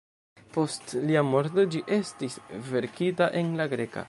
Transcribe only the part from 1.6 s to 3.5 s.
ĝi estis verkita